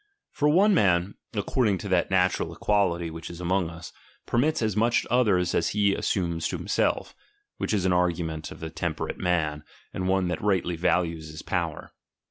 [0.31, 3.93] For one"""^ man, according to that natural equality which is among us,
[4.25, 7.13] permits as much to others as he as sumes to himself;
[7.57, 11.43] which is an argument of a tem perate man, and one that rightly values his
[11.43, 11.91] power.